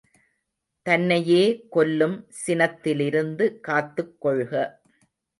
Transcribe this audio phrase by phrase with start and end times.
[0.85, 1.43] தன்னையே
[1.69, 4.53] கொல்லும் சினத்திலிருந்து காத்துக் கொள்க.